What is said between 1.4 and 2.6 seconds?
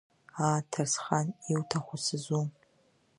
иуҭаху сызу!